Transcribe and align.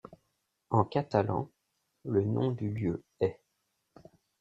En 0.71 0.83
catalan, 0.85 1.51
le 2.05 2.23
nom 2.25 2.53
du 2.53 2.71
lieu 2.71 3.03
est'. 3.19 3.39